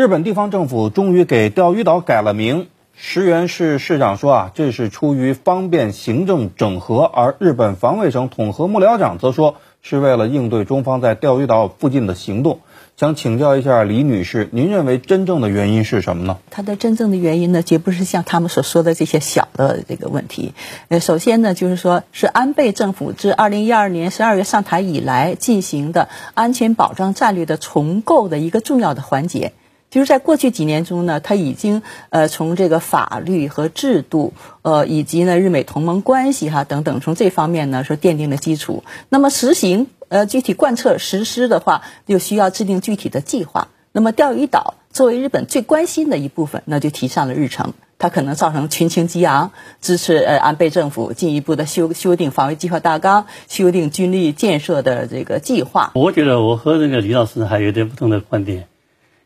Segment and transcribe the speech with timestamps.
[0.00, 2.68] 日本地方政府终于给钓鱼岛改了名。
[2.96, 12.60] 石原市市长说啊，这是出于方便行政整合，而日本防卫省统合幕僚长则说是为了应对中方在钓鱼岛附近的行动。
[12.96, 16.38] 想请教一下李女士，您认为真正的原因是什么呢？
[16.50, 20.54] 它的真正的原因呢，绝不是像他们所说的这些小的这个问题。
[20.88, 29.52] 呃，首先呢，就是说是安倍政府自二零一二年十二月上台以来进行的安全保障战略的重构的一个重要的环节。
[29.90, 34.32] 就是在过去几年中呢，他已经呃从这个法律和制度，
[34.62, 38.84] 呃以及呢日美同盟关系哈等等，从这方面呢说奠定了基础。
[39.08, 43.68] 那么实行呃具体贯彻实施的话，就需要制定具体的计划。
[43.92, 47.74] 那么钓鱼岛作为日本最关心的一部分，那就提上了日程。
[47.98, 49.50] 它可能造成群情激昂，
[49.82, 55.90] 支持呃安倍政府进一步的修修订防卫计划大纲，修订军力建设的这个计划。
[55.94, 58.68] 我觉得我和那个李老师还有点不同的观点。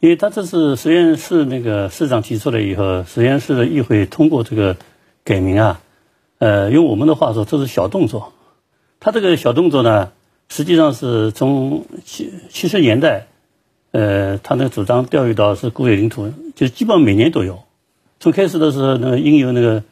[0.00, 4.76] 因为他这是实验室那个市长提出来以后，实验室的议会通过这个
[5.24, 5.80] 改名啊，
[6.38, 8.32] 呃，用我们的话说，这是小动作。
[9.00, 10.12] 他这个小动作呢，
[10.48, 13.26] 实际上是从七七十年代，
[13.90, 17.64] 呃，他那个主张钓鱼岛是国有领土，就基本每年都有。
[18.20, 19.82] 从开始的时候，那个应有那个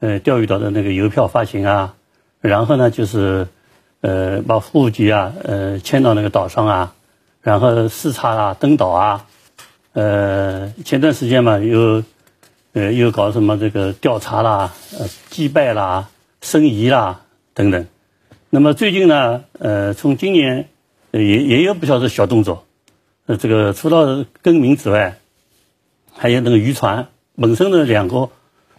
[0.00, 1.94] 呃钓鱼岛的那个邮票发行啊，
[2.42, 3.48] 然后呢就是
[4.02, 6.94] 呃把户籍啊呃迁到那个岛上啊，
[7.40, 9.26] 然后视察啊登岛啊。
[9.94, 12.02] 呃，前段时间嘛，又，
[12.72, 16.08] 呃，又搞什么这个调查啦、呃，祭拜啦、
[16.42, 17.20] 申遗啦
[17.54, 17.86] 等等。
[18.50, 20.68] 那么最近呢，呃，从今年
[21.12, 22.66] 也也有不少的小动作。
[23.26, 25.18] 呃，这个除了更名之外，
[26.12, 27.06] 还有那个渔船
[27.36, 28.30] 本身的两个，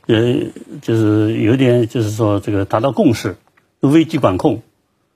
[0.07, 0.35] 呃，
[0.81, 3.37] 就是有点就是说这个达到共识，
[3.79, 4.63] 危机管控，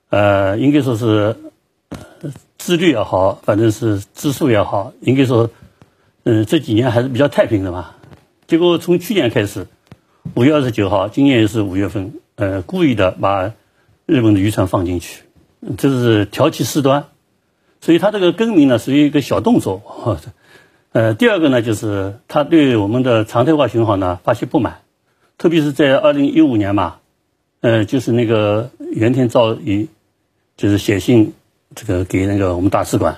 [0.08, 1.36] 呃，应该说是
[2.56, 5.50] 自律也好，反正是自述也好，应该说。
[6.24, 7.92] 嗯，这几年还是比较太平的嘛。
[8.46, 9.66] 结果从去年开始，
[10.34, 13.52] 五月二十九号，今年也是五月份，呃，故意的把
[14.06, 15.22] 日本的渔船放进去，
[15.78, 17.04] 这是挑起事端。
[17.80, 19.82] 所以他这个更名呢，属于一个小动作。
[20.92, 24.80] 呃，第二个呢，就是他对我们的常态化巡航呢发泄不满，
[25.38, 26.96] 特别是在二零一五年嘛，
[27.60, 29.88] 呃，就是那个原田造一，
[30.56, 31.32] 就是写信
[31.74, 33.16] 这个给那个我们大使馆，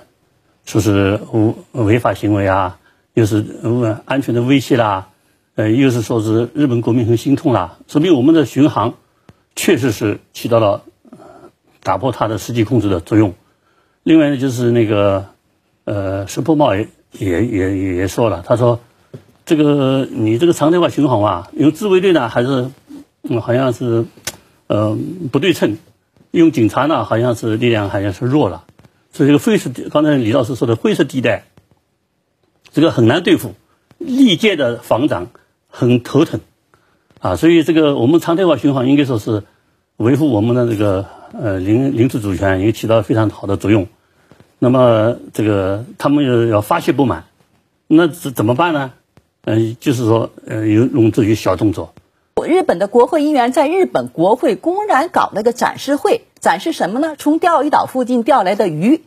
[0.66, 2.78] 说是违违法行为啊。
[3.14, 5.08] 又是呃安全的威胁啦，
[5.54, 8.94] 呃，又是说是日本国民很心痛啦，说明我们的巡航
[9.54, 10.82] 确实是起到了
[11.82, 13.34] 打破它的实际控制的作用。
[14.02, 15.26] 另外呢，就是那个
[15.84, 18.80] 呃，石破茂也也也也说了，他说
[19.44, 22.70] 这个你这个常态化巡航啊，用自卫队呢还是
[23.24, 24.06] 嗯好像是
[24.68, 24.96] 呃
[25.30, 25.76] 不对称，
[26.30, 28.64] 用警察呢好像是力量好像是弱了，
[29.12, 31.44] 所以这个灰色刚才李老师说的灰色地带。
[32.72, 33.52] 这个很难对付，
[33.98, 35.28] 历届的防长
[35.68, 36.40] 很头疼，
[37.20, 39.44] 啊，所以这个我们常态化巡航应该说是
[39.98, 41.04] 维护我们的这个
[41.38, 43.88] 呃领领土主权，也起到非常好的作用。
[44.58, 47.24] 那么这个他们要要发泄不满，
[47.88, 48.92] 那怎怎么办呢？
[49.44, 51.92] 嗯，就是说呃有用这些小动作。
[52.46, 57.16] 日本的国会议员在日本国会公然搞了个展示会，展示什么呢？
[57.18, 59.02] 从钓鱼岛附近钓来的鱼，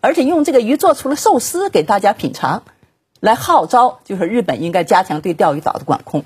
[0.00, 2.62] 而且用这个鱼做出了寿司给大家品尝。
[3.24, 6.24] 来号召，就是日本应该加强对钓鱼岛的管控，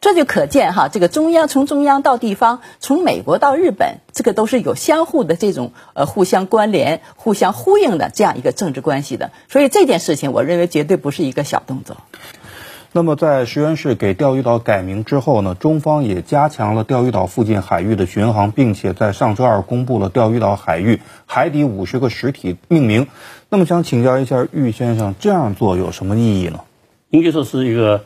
[0.00, 9.30] 这就可见哈，这个中央从中央到地方，从美国到日本，这个都是有相互的这种呃互相关联、互相呼应的这样一个政治关系的。
[9.48, 11.96] 所以这件事情，我认为绝对不是一个小动作。
[12.94, 23.06] 那么，在石原市给钓鱼岛改名之后呢，中方也加强了钓鱼岛附近海域的巡航，并且在上周二公布了钓鱼岛海域海底五十个实体命名。
[23.48, 26.60] 那么，想请教一下玉先生，这样做有什么意义呢？
[27.08, 28.04] 应该说是一个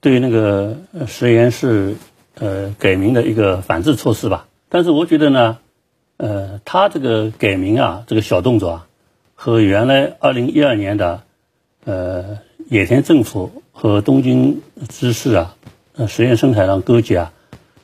[0.00, 1.96] 对那个石原市
[2.38, 4.46] 呃改名的一个反制措施吧。
[4.70, 5.58] 但是我觉得呢，
[6.16, 8.86] 呃，他这个改名啊，这个小动作啊，
[9.34, 11.20] 和原来二零一二年的
[11.84, 12.38] 呃
[12.70, 13.61] 野田政府。
[13.72, 15.56] 和东京知事啊，
[15.96, 17.32] 呃，实验生产上勾结啊，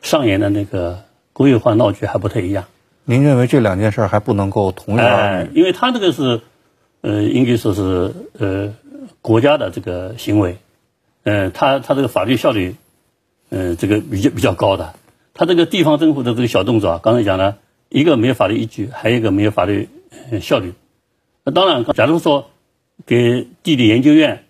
[0.03, 1.03] 上演的那个
[1.33, 2.67] 国有化闹剧还不太一样。
[3.05, 5.51] 您认为这两件事还不能够同日而语？
[5.55, 6.43] 因为他这个是，
[7.01, 8.75] 呃，应该说是呃
[9.23, 10.59] 国家的这个行为，
[11.25, 12.77] 呃，他他这个法律效率，
[13.49, 14.95] 呃，这个比较比较高的。
[15.33, 17.57] 他这个地方政府的这个小动作啊，刚才讲了
[17.89, 19.89] 一个没有法律依据，还有一个没有法律
[20.43, 20.75] 效率。
[21.45, 22.51] 那当然，假如说
[23.07, 24.45] 给地理研究院。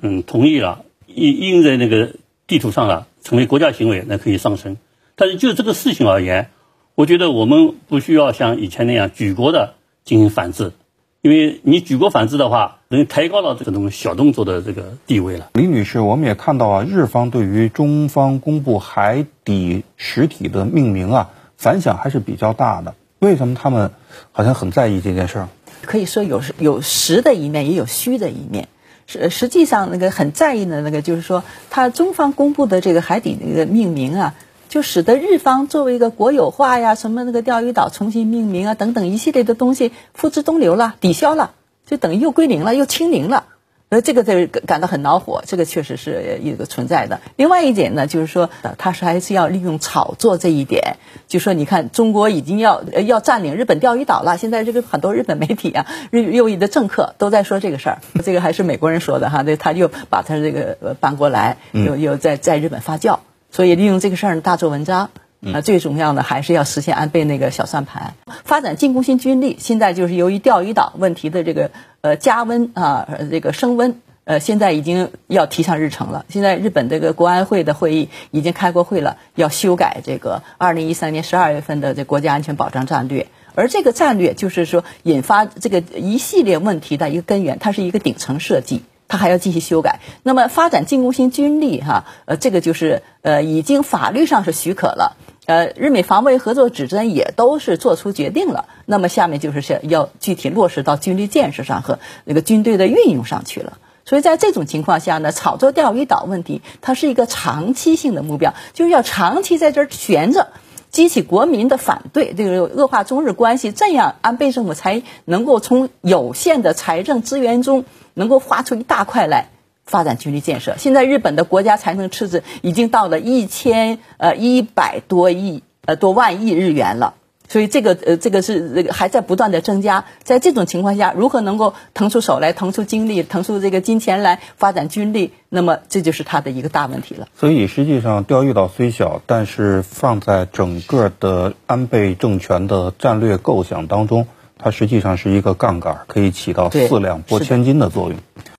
[0.00, 2.12] 嗯，同意了，印印在那个
[2.46, 4.76] 地图上了，成为国家行为，那可以上升。
[5.14, 6.50] 但是就这个事情而言，
[6.94, 9.74] 我觉得我们不需要像以前那样举国的
[10.04, 10.72] 进行反制，
[11.20, 15.50] 因为你举国反制的话，等于抬高了这种小动作的这个地位了。
[15.52, 22.94] 李女士，我们也看到啊，日方对于中方公布海底实体的命名啊，反响还是比较大的。
[23.18, 23.90] 为什么他们
[24.32, 25.48] 好像很在意这件事儿？
[25.82, 28.68] 可以说有有实的一面，也有虚的一面。
[29.10, 34.34] 实实际上，那个很在意的那个，就是说，他中方公布的这个海底那个命名啊。
[34.68, 41.54] 就使得日方作为一个国有化呀，什么那个钓鱼岛重新命名啊，等等一系列的东西付之东流了，抵消了，
[41.86, 43.46] 就等于又归零了，又清零了。
[43.90, 47.20] 呃，这个在感到很恼火，这个确实是一个存在的。
[47.34, 48.48] 另外一点呢，就是说，
[48.78, 50.96] 他是还是要利用炒作这一点，
[51.26, 63.18] 就说你看，中国已经要要占领日本钓鱼岛了，现在这个很多日本媒体啊，日右翼的政客都在说这个事儿，这个还是美国人说的哈，这他就把他这个搬过来，又又在在日本发酵。
[63.50, 65.10] 所以利用这个事儿大做文章，
[65.42, 68.12] 啊，最重要的还是要实现安倍那个小算盘，
[68.44, 69.56] 发展进攻型军力。
[69.58, 71.70] 现在就是由于钓鱼岛问题的这个
[72.02, 76.26] 呃加温啊，这个升温，呃，现在已经要提上日程了。
[76.28, 83.28] 现在日本这个国安会的会议已经开过会了，要修改这个二零一三年十二月份的这国家安全保障战略。
[83.54, 88.82] 而这个战略就是说引发这个一系列问题的一个根源，它是一个顶层设计。
[89.12, 89.98] 他还要继续修改。
[90.22, 95.16] 那么发展进攻型军力，哈，呃，这个就是呃，已经法律上是许可了，
[95.46, 98.66] 呃，日美防卫合作指针也都是做出决定了。
[98.86, 103.78] 那么下面就是是要具体落实到军力建设上和那个军队的运用上去了。
[104.04, 110.48] 所以在这种情况下呢，炒作钓鱼岛问题，它是一个长期性的目标，就是要长期在这儿悬着，
[110.90, 117.84] 激起国民的反对，这个恶化中日关系，这样安倍政府才能够从有限的财政资源中。
[118.12, 119.50] 能够划出一大块来
[119.90, 120.76] 发展军力建设。
[120.78, 127.14] 现在日本的国家财政赤字已经到了一千呃一百多亿呃多万亿日元了，
[127.48, 130.04] 所以这个呃这个是这个还在不断的增加。
[130.22, 135.32] 在这种情况下，如何能够腾出手来、腾出精力、腾出这个金钱来发展军力？
[135.48, 137.26] 那么这就是他的一个大问题了。
[137.34, 144.28] 所以实际上，钓鱼岛虽小，但是放在整个的安倍政权的战略构想当中。
[144.62, 148.18] 它实际上是一个杠杆，可以起到四两拨千斤的作用。